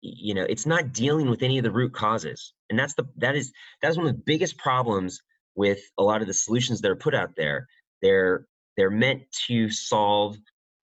[0.02, 3.36] you know it's not dealing with any of the root causes and that's the that
[3.36, 5.22] is that is one of the biggest problems
[5.60, 7.68] with a lot of the solutions that are put out there.
[8.02, 8.46] They're
[8.78, 10.38] they're meant to solve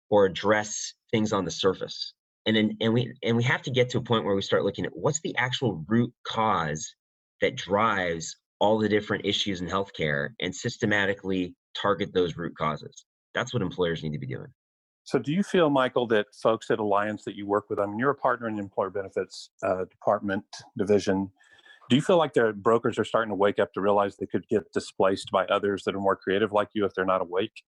[0.10, 2.14] or address things on the surface
[2.46, 4.66] and then and we and we have to get to a point where we start
[4.66, 6.94] looking at what's the actual root cause
[7.42, 13.06] that drives all the different issues in healthcare and systematically target those root causes.
[13.34, 14.48] That's what employers need to be doing
[15.06, 18.00] So, do you feel, Michael, that folks at Alliance that you work with, I mean,
[18.00, 20.44] you're a partner in the employer benefits uh, department
[20.78, 21.32] division.
[21.90, 24.48] Do you feel like their brokers are starting to wake up to realize they could
[24.48, 27.64] get displaced by others that are more creative like you if they're not awake?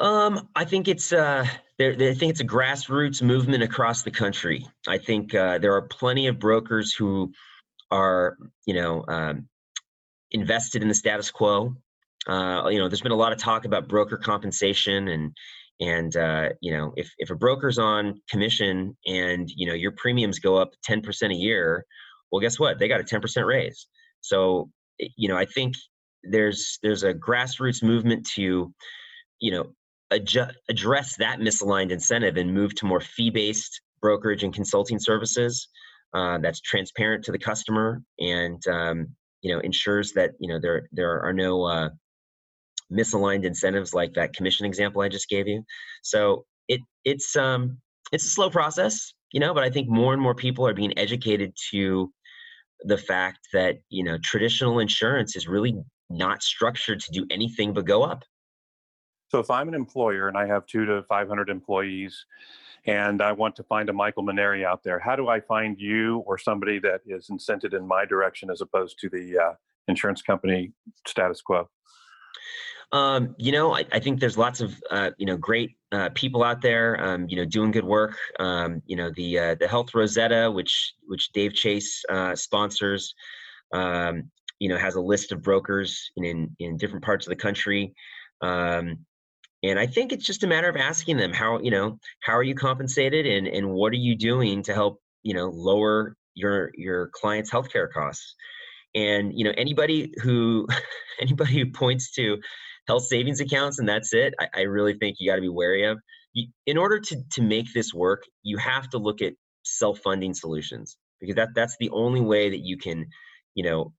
[0.00, 1.46] Um, I think it's uh.
[1.78, 4.66] I think it's a grassroots movement across the country.
[4.86, 7.32] I think uh, there are plenty of brokers who
[7.90, 9.48] are, you know, um,
[10.30, 11.74] invested in the status quo.
[12.28, 15.32] Uh, you know, there's been a lot of talk about broker compensation and
[15.80, 20.38] and uh, you know, if if a broker's on commission and you know your premiums
[20.38, 21.86] go up 10% a year,
[22.30, 22.78] well, guess what?
[22.78, 23.86] They got a 10% raise.
[24.20, 25.74] So, you know, I think
[26.22, 28.72] there's there's a grassroots movement to,
[29.40, 29.72] you know,
[30.12, 35.68] adju- address that misaligned incentive and move to more fee-based brokerage and consulting services
[36.14, 39.06] uh, that's transparent to the customer and um,
[39.42, 41.88] you know ensures that you know there there are no uh,
[42.92, 45.64] misaligned incentives like that commission example I just gave you.
[46.02, 47.78] So it it's um
[48.12, 50.96] it's a slow process, you know, but I think more and more people are being
[50.98, 52.12] educated to
[52.82, 55.76] the fact that you know traditional insurance is really
[56.08, 58.24] not structured to do anything but go up.
[59.30, 62.26] So, if I'm an employer and I have two to 500 employees
[62.86, 66.18] and I want to find a Michael Mainieri out there, how do I find you
[66.26, 69.52] or somebody that is incented in my direction as opposed to the uh,
[69.86, 70.72] insurance company
[71.06, 71.68] status quo?
[72.92, 76.42] Um, you know, I, I think there's lots of uh, you know great uh, people
[76.42, 78.16] out there, um, you know, doing good work.
[78.38, 83.14] Um, you know, the uh, the Health Rosetta, which which Dave Chase uh, sponsors,
[83.72, 87.36] um, you know, has a list of brokers in in, in different parts of the
[87.36, 87.94] country.
[88.40, 88.98] Um,
[89.62, 92.42] and I think it's just a matter of asking them how you know how are
[92.42, 97.08] you compensated and and what are you doing to help you know lower your your
[97.08, 98.34] clients' healthcare costs.
[98.94, 100.66] And you know anybody who
[101.20, 102.38] anybody who points to
[102.90, 105.84] health savings accounts and that's it i, I really think you got to be wary
[105.84, 105.98] of.
[106.32, 110.96] You, in order to, to make this work you have to look at self-funding solutions
[111.20, 113.06] because that that's the only way that you can
[113.54, 113.92] you know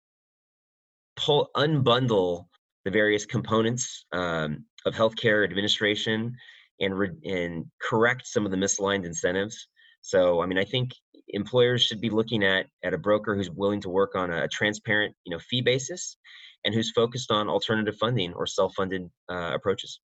[1.15, 2.47] pull unbundle
[2.83, 6.35] the various components um, of healthcare administration
[6.81, 9.69] and re- and correct some of the misaligned incentives
[10.01, 10.91] so i mean i think
[11.29, 15.15] employers should be looking at at a broker who's willing to work on a transparent
[15.25, 16.17] you know fee basis
[16.65, 19.99] and who's focused on alternative funding or self-funded uh, approaches.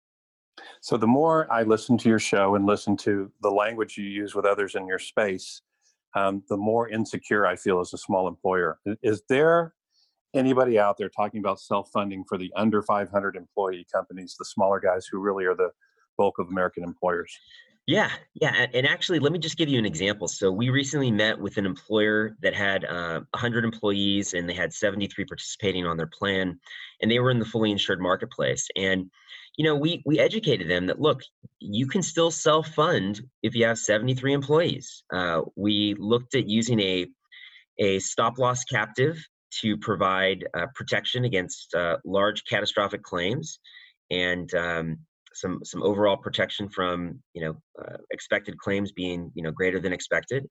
[0.81, 4.33] So, the more I listen to your show and listen to the language you use
[4.33, 5.61] with others in your space,
[6.15, 8.79] um, the more insecure I feel as a small employer.
[9.03, 9.73] Is there
[10.33, 15.05] anybody out there talking about self-funding for the under 500 employee companies, the smaller guys
[15.05, 15.69] who really are the
[16.17, 17.37] bulk of American employers?
[17.87, 20.27] Yeah, yeah, and actually, let me just give you an example.
[20.27, 24.73] So we recently met with an employer that had uh, 100 employees, and they had
[24.73, 26.59] 73 participating on their plan,
[27.01, 28.67] and they were in the fully insured marketplace.
[28.75, 29.09] And
[29.55, 31.21] you know, we we educated them that look,
[31.59, 35.03] you can still self fund if you have 73 employees.
[35.11, 37.07] Uh, we looked at using a
[37.79, 39.17] a stop loss captive
[39.61, 43.59] to provide uh, protection against uh, large catastrophic claims,
[44.11, 44.97] and um,
[45.37, 49.93] some some overall protection from you know uh, expected claims being you know greater than
[49.93, 50.47] expected.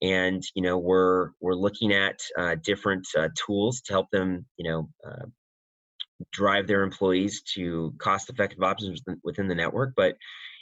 [0.00, 4.70] And you know we're we're looking at uh, different uh, tools to help them you
[4.70, 5.26] know uh,
[6.32, 9.94] drive their employees to cost effective options within- within the network.
[9.96, 10.16] But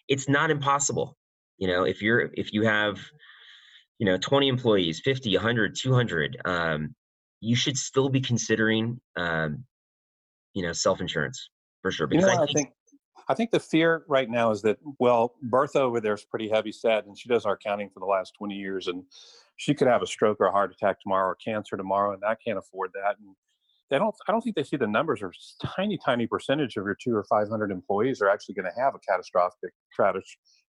[0.09, 1.17] it's not impossible.
[1.59, 2.99] You know if you're if you have
[3.99, 6.95] you know 20 employees 50 100 200 um,
[7.41, 9.65] you should still be considering um,
[10.55, 11.49] you know self-insurance
[11.87, 12.09] for sure.
[12.11, 12.73] You because know, I think I think
[13.51, 17.19] the fear right now is that well, Bertha over there is pretty heavy set, and
[17.19, 19.03] she does our accounting for the last twenty years, and
[19.57, 22.37] she could have a stroke or a heart attack tomorrow or cancer tomorrow, and I
[22.37, 23.19] can't afford that.
[23.19, 23.35] And
[23.91, 24.15] they don't.
[24.29, 25.23] I don't think they see the numbers.
[25.23, 25.33] Are
[25.77, 28.95] tiny, tiny percentage of your two or five hundred employees are actually going to have
[28.95, 29.73] a catastrophic,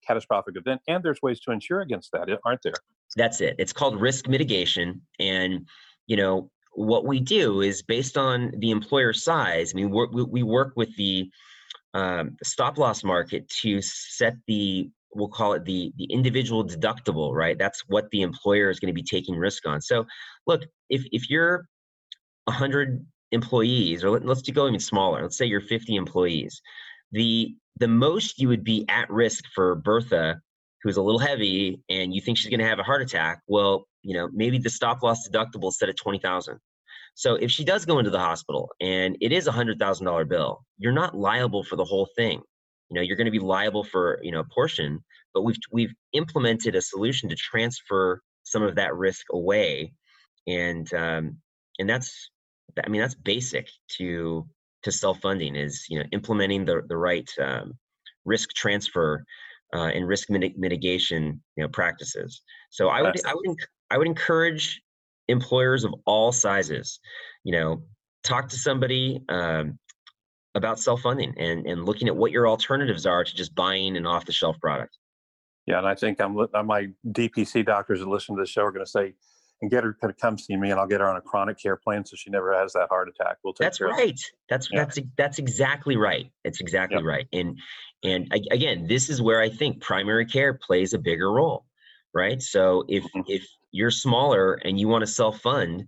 [0.05, 2.73] catastrophic event, and there's ways to insure against that, aren't there?
[3.15, 3.55] That's it.
[3.57, 5.01] It's called risk mitigation.
[5.19, 5.65] And,
[6.07, 9.73] you know, what we do is based on the employer size.
[9.73, 11.29] I mean, we we work with the
[11.97, 17.57] um, stop loss market to set the we'll call it the the individual deductible, right?
[17.57, 19.81] That's what the employer is going to be taking risk on.
[19.81, 20.05] So,
[20.45, 21.65] look, if if you're
[22.45, 25.23] 100 employees, or let, let's go even smaller.
[25.23, 26.61] Let's say you're 50 employees.
[27.11, 30.39] The the most you would be at risk for Bertha
[30.83, 33.87] who's a little heavy and you think she's going to have a heart attack well
[34.03, 36.59] you know maybe the stop loss deductible is set at 20000
[37.17, 40.23] so if she does go into the hospital and it is a hundred thousand dollar
[40.23, 42.41] bill you're not liable for the whole thing.
[42.89, 45.03] You know you're going to be liable for you know a portion
[45.33, 49.93] but we've we've implemented a solution to transfer some of that risk away.
[50.47, 51.37] And um,
[51.79, 52.29] and that's
[52.85, 54.47] i mean that's basic to
[54.83, 57.73] to self-funding is you know implementing the the right um,
[58.25, 59.23] risk transfer
[59.75, 62.41] uh, and risk mitig- mitigation you know practices.
[62.69, 63.57] So i would i would
[63.89, 64.81] i would encourage
[65.27, 66.99] employers of all sizes
[67.43, 67.81] you know
[68.23, 69.77] talk to somebody um,
[70.55, 74.55] about self-funding and and looking at what your alternatives are to just buying an off-the-shelf
[74.59, 74.97] product
[75.65, 78.71] Yeah, and I think I'm uh, my DPC doctors that listen to the show are
[78.71, 79.13] going to say,
[79.61, 81.75] and get her to come see me, and I'll get her on a chronic care
[81.77, 83.37] plan so she never has that heart attack.
[83.43, 83.85] We'll take that's it.
[83.85, 84.83] right that's Yeah.
[84.85, 87.05] that's that's exactly right it's exactly Yep.
[87.05, 87.57] right and
[88.03, 91.65] and again this is where i think primary care plays a bigger role
[92.13, 93.23] right so if Mhm.
[93.27, 93.43] if
[93.77, 95.85] you're smaller and you want to self-fund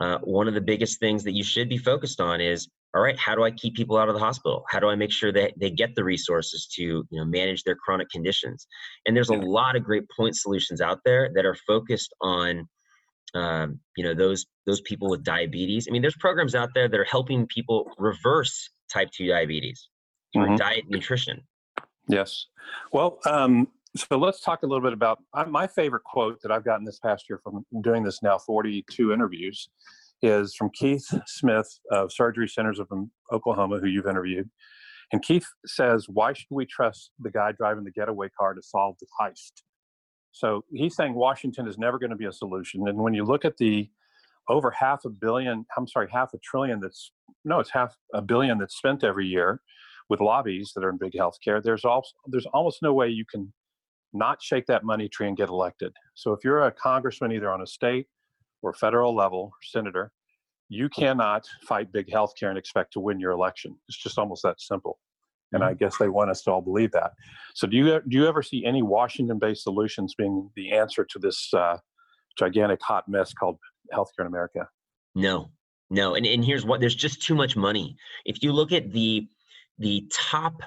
[0.00, 3.18] uh, one of the biggest things that you should be focused on is all right
[3.18, 5.52] how do i keep people out of the hospital how do i make sure that
[5.58, 8.66] they get the resources to you know manage their chronic conditions
[9.06, 12.66] and there's a lot of great point solutions out there that are focused on
[13.34, 15.86] um, you know those those people with diabetes.
[15.88, 19.88] I mean, there's programs out there that are helping people reverse type two diabetes
[20.32, 20.58] through Mhm.
[20.58, 21.42] diet nutrition.
[22.08, 22.46] Yes.
[22.92, 26.84] Well, um, so let's talk a little bit about my favorite quote that I've gotten
[26.84, 29.68] this past year from doing this now 42 interviews
[30.22, 32.88] is from Keith Smith of Surgery Centers of
[33.32, 34.48] Oklahoma, who you've interviewed.
[35.12, 38.96] And Keith says, Why should we trust the guy driving the getaway car to solve
[39.00, 39.62] the heist?
[40.30, 42.88] So he's saying Washington is never going to be a solution.
[42.88, 43.90] And when you look at the
[44.48, 47.12] over half a billion, I'm sorry, half a trillion that's,
[47.44, 49.60] no, it's half a billion that's spent every year
[50.08, 53.52] with lobbies that are in big healthcare, there's also there's almost no way you can
[54.12, 55.92] not shake that money tree and get elected.
[56.14, 58.06] So if you're a congressman either on a state
[58.62, 60.12] or federal level, or senator,
[60.68, 63.76] you cannot fight big healthcare and expect to win your election.
[63.88, 64.98] It's just almost that simple.
[65.52, 67.12] And I guess they want us to all believe that.
[67.54, 71.52] So do you do you ever see any Washington-based solutions being the answer to this
[71.52, 71.76] uh,
[72.38, 73.58] gigantic hot mess called
[73.92, 74.66] healthcare in America?
[75.14, 75.50] No,
[75.90, 77.96] no, and and here's what: there's just too much money.
[78.24, 79.28] If you look at the
[79.78, 80.62] the top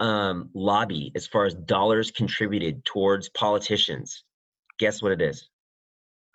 [0.00, 4.24] um, lobby as far as dollars contributed towards politicians,
[4.78, 5.48] guess what it is?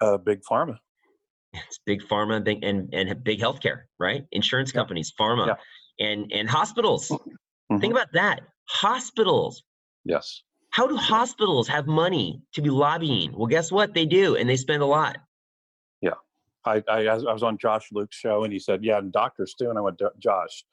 [0.01, 0.77] Uh, big pharma.
[1.53, 4.25] It's big pharma, big and and big healthcare, right?
[4.31, 4.81] Insurance Yeah.
[4.81, 6.05] companies, pharma, Yeah.
[6.07, 7.09] and and hospitals.
[7.71, 7.81] Mhm.
[7.81, 8.41] Think about that.
[8.69, 9.63] Hospitals.
[10.03, 10.41] Yes.
[10.71, 13.31] How do hospitals have money to be lobbying?
[13.35, 13.93] Well, guess what?
[13.93, 15.17] They do, and they spend a lot.
[16.67, 19.69] I, I, I was on Josh Luke's show and he said, yeah, and doctors too.
[19.69, 20.65] And I went, Josh,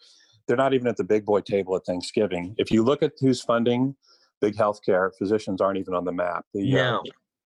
[0.46, 2.54] they're not even at the big boy table at Thanksgiving.
[2.58, 3.94] If you look at who's funding
[4.40, 6.44] big healthcare, physicians aren't even on the map.
[6.52, 7.00] The, uh,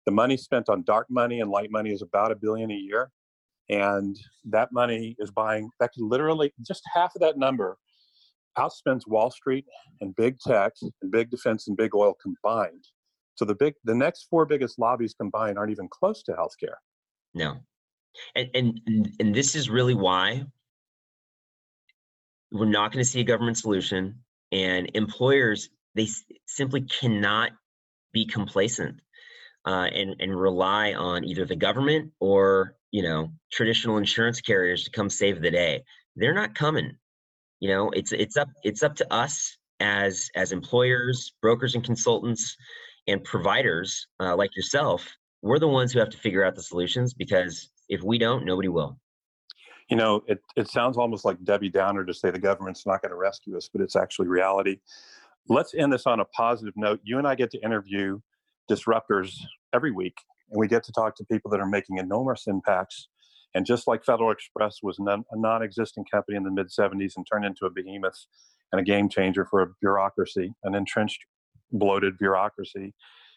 [0.05, 3.11] the money spent on dark money and light money is about a billion a year.
[3.68, 7.78] and that money is buying that could literally just half of that number
[8.57, 9.64] outspends Wall Street
[10.01, 12.84] and big tech and big defense and big oil combined.
[13.34, 16.76] So the big the next four biggest lobbies combined aren't even close to healthcare.
[17.34, 17.57] No.
[18.34, 18.80] And and
[19.20, 20.47] and this is really why
[22.53, 24.20] we're not going to see a government solution
[24.53, 26.09] and employers they
[26.47, 27.53] simply cannot
[28.12, 29.01] be complacent
[29.66, 34.90] uh, and and rely on either the government or you know traditional insurance carriers to
[34.90, 35.82] come save the day.
[36.14, 36.97] They're not coming.
[37.61, 42.57] You know, it's it's up it's up to us as as employers, brokers, and consultants,
[43.09, 45.16] and providers uh, like yourself.
[45.42, 48.68] We're the ones who have to figure out the solutions because if we don't, nobody
[48.68, 48.99] will.
[49.89, 53.11] You know, it, it sounds almost like Debbie Downer to say the government's not going
[53.11, 54.78] to rescue us, but it's actually reality.
[55.49, 57.01] Let's end this on a positive note.
[57.05, 58.18] You and I get to interview
[58.68, 59.37] disruptors
[59.72, 60.16] every week,
[60.51, 63.09] and we get to talk to people that are making enormous impacts.
[63.55, 67.12] And just like Federal Express was non, a non existent company in the mid 70s
[67.16, 68.26] and turned into a behemoth
[68.72, 71.20] and a game changer for a bureaucracy, an entrenched,
[71.70, 72.93] bloated bureaucracy,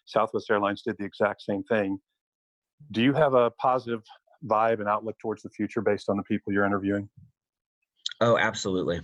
[0.09, 1.99] Southwest Airlines did the exact same thing.
[2.91, 4.01] Do you have a positive
[4.45, 7.09] vibe and outlook towards the future based on the people you're interviewing?
[8.21, 9.01] Oh, absolutely.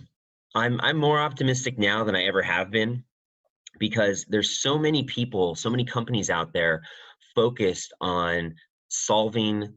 [0.53, 3.03] I'm I'm more optimistic now than I ever have been
[3.77, 6.81] because there's so many people, so many companies out there
[7.36, 8.55] focused on
[8.88, 9.73] solving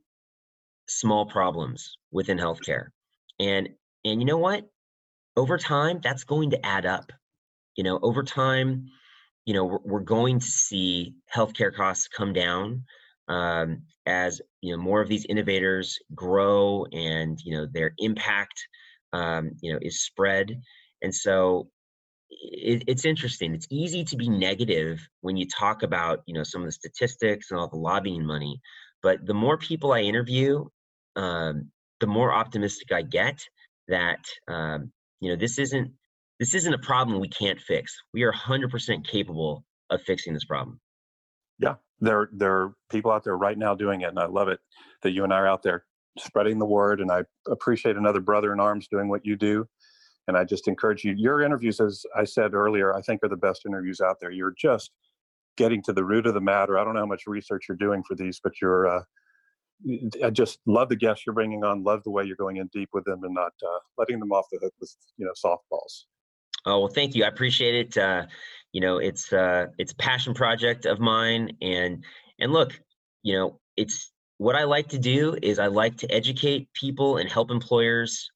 [0.89, 2.87] small problems within healthcare.
[3.41, 3.71] And
[4.05, 4.69] and you know what?
[5.37, 7.13] Over time, that's going to add up.
[7.77, 8.89] You know, over time,
[9.45, 12.85] you know, we're, we're going to see healthcare costs come down
[13.29, 18.67] um, as you know more of these innovators grow and you know their impact
[19.13, 20.61] um, you know is spread.
[21.03, 21.69] And so
[22.31, 23.55] it, it's interesting.
[23.55, 27.51] It's easy to be negative when you talk about you know some of the statistics
[27.51, 28.61] and all the lobbying money
[29.03, 30.65] but the more people i interview
[31.17, 31.71] um,
[32.01, 33.41] the more optimistic i get
[33.89, 35.93] that um, you know this isn't
[36.39, 37.97] this isn't a problem we can't fix.
[38.15, 40.81] We are 100% capable of fixing this problem
[41.59, 44.61] yeah there there are people out there right now doing it and i love it
[45.03, 45.85] that you and i are out there
[46.19, 49.67] spreading the word and i appreciate another brother in arms doing what you do
[50.27, 53.37] and i just encourage you your interviews as i said earlier i think are the
[53.37, 54.91] best interviews out there you're just
[55.57, 58.03] getting to the root of the matter i don't know how much research you're doing
[58.07, 59.03] for these but you're uh,
[60.25, 62.89] i just love the guests you're bringing on love the way you're going in deep
[62.93, 66.05] with them and not uh, letting them off the hook with you know softballs
[66.67, 67.25] Oh well, thank you.
[67.25, 67.97] I appreciate it.
[67.97, 68.27] Uh,
[68.73, 72.05] you know, it's uh, it's a passion project of mine, and
[72.39, 72.79] and look,
[73.23, 77.31] you know, it's what I like to do is I like to educate people and
[77.31, 78.31] help employers,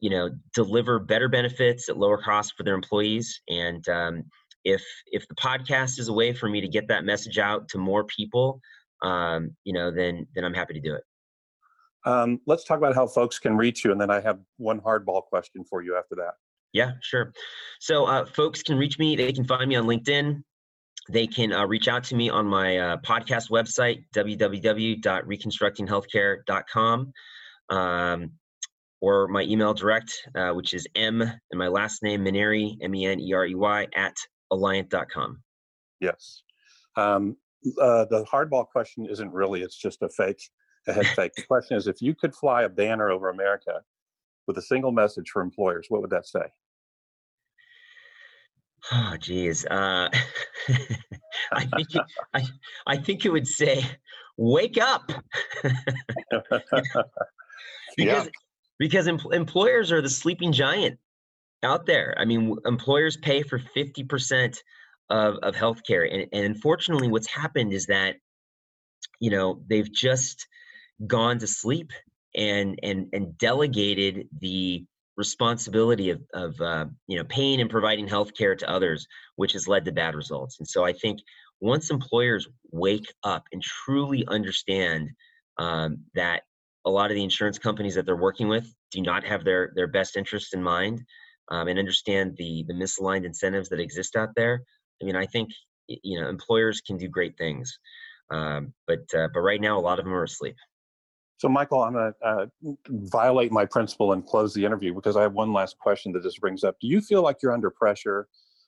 [0.00, 3.40] you know, deliver better benefits at lower cost for their employees.
[3.48, 4.24] And um,
[4.64, 7.78] if if the podcast is a way for me to get that message out to
[7.78, 8.60] more people,
[9.02, 11.02] um, you know, then then I'm happy to do it.
[12.04, 15.24] Um, let's talk about how folks can reach you, and then I have one hardball
[15.24, 16.34] question for you after that.
[16.72, 17.32] Yeah, sure.
[17.80, 19.16] So uh, folks can reach me.
[19.16, 20.42] They can find me on LinkedIn.
[21.08, 27.12] They can uh, reach out to me on my uh, podcast website, www.reconstructinghealthcare.com,
[27.70, 28.30] um,
[29.00, 33.06] or my email direct, uh, which is m and my last name, Mainieri, M E
[33.06, 34.16] N E R E Y, at
[34.52, 35.40] alliant.com.
[36.00, 36.42] Yes.
[36.96, 37.36] Um,
[37.80, 40.42] uh, the hardball question isn't really, it's just a fake,
[40.88, 41.34] a head fake.
[41.36, 43.82] The question is if you could fly a banner over America
[44.46, 46.42] with a single message for employers, what would that say?
[48.92, 49.64] Oh, geez.
[49.66, 50.08] Uh,
[51.52, 52.02] I think it,
[52.34, 52.42] I,
[52.86, 53.82] I think it would say,
[54.36, 55.10] "Wake up,"
[57.96, 58.26] because Yeah.
[58.78, 60.98] because em- employers are the sleeping giant
[61.62, 62.14] out there.
[62.18, 64.62] I mean, w- employers pay for fifty percent
[65.10, 68.16] of of healthcare, and, and unfortunately, what's happened is that
[69.18, 70.46] you know they've just
[71.06, 71.90] gone to sleep
[72.36, 74.84] and and and delegated the
[75.16, 79.06] responsibility of, of uh, you know paying and providing health care to others
[79.36, 80.58] which has led to bad results.
[80.58, 81.20] And so i think
[81.60, 85.08] once employers wake up and truly understand
[85.58, 86.42] um, that
[86.84, 89.88] a lot of the insurance companies that they're working with do not have their their
[89.88, 91.02] best interests in mind
[91.50, 94.62] um, and understand the the misaligned incentives that exist out there
[95.00, 95.48] i mean i think
[95.88, 97.78] you know employers can do great things.
[98.30, 100.56] Um, but uh, but right now a lot of them are asleep
[101.38, 102.46] So, Michael, I'm going to uh,
[102.88, 106.38] violate my principle and close the interview because I have one last question that this
[106.38, 106.76] brings up.
[106.80, 108.26] Do you feel like you're under pressure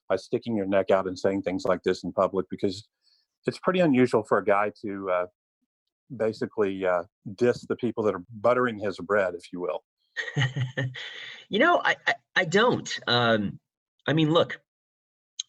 [0.09, 2.47] by sticking your neck out and saying things like this in public?
[2.51, 2.87] Because
[3.47, 5.27] it's pretty unusual for a guy to uh,
[6.14, 7.05] basically uh,
[7.37, 9.83] diss the people that are buttering his bread, if you will.
[11.49, 12.99] you know, I, I, I don't.
[13.07, 13.59] Um,
[14.07, 14.61] I mean, look,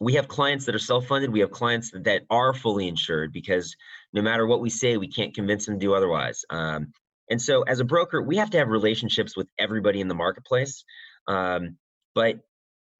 [0.00, 1.30] we have clients that are self-funded.
[1.30, 3.76] We have clients that, are fully insured because
[4.14, 6.44] no matter what we say, we can't convince them to do otherwise.
[6.48, 6.92] Um,
[7.30, 10.84] And so, as a broker, we have to have relationships with everybody in the marketplace.
[11.28, 11.76] Um,
[12.14, 12.40] but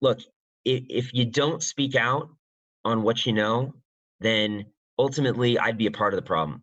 [0.00, 0.20] look,
[0.64, 2.30] if, if you don't speak out
[2.84, 3.74] on what you know,
[4.20, 4.66] then
[4.98, 6.62] ultimately I'd be a part of the problem.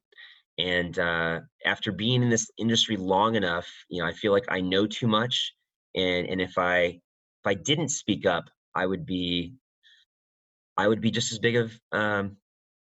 [0.58, 4.62] And uh, after being in this industry long enough, you know, I feel like I
[4.62, 5.54] know too much.
[5.94, 9.54] And and if I if I didn't speak up, I would be
[10.78, 12.38] I would be just as big of um,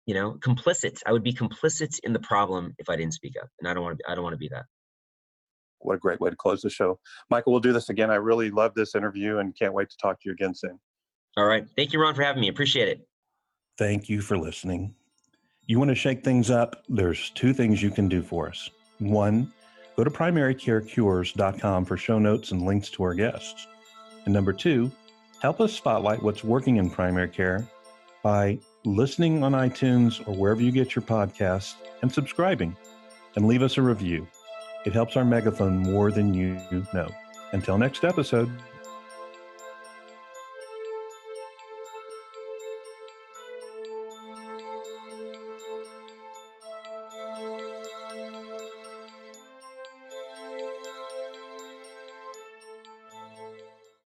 [0.05, 0.99] you know complicit.
[1.05, 3.83] I would be complicit in the problem if I didn't speak up, and I don't
[3.83, 4.11] want to.
[4.11, 4.65] I don't want to be that.
[5.79, 6.99] What a great way to close the show,
[7.29, 7.51] Michael.
[7.51, 8.09] We'll do this again.
[8.09, 10.79] I really love this interview and can't wait to talk to you again soon.
[11.35, 12.47] All right, thank you, Ron, for having me.
[12.47, 13.07] Appreciate it.
[13.77, 14.95] Thank you for listening.
[15.65, 16.83] You want to shake things up?
[16.89, 18.69] There's two things you can do for us.
[18.99, 19.51] One,
[19.95, 23.67] go to primarycarecures.com for show notes and links to our guests.
[24.25, 24.91] And number two,
[25.41, 27.67] help us spotlight what's working in primary care
[28.23, 32.75] by listening on iTunes or wherever you get your podcasts and subscribing
[33.35, 34.27] and leave us a review.
[34.85, 36.59] It helps our megaphone more than you
[36.93, 37.09] know.
[37.53, 38.51] Until next episode.